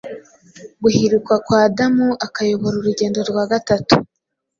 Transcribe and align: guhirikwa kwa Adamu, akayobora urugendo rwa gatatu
guhirikwa 0.81 1.35
kwa 1.45 1.59
Adamu, 1.67 2.07
akayobora 2.25 2.75
urugendo 2.77 3.19
rwa 3.29 3.43
gatatu 3.51 3.95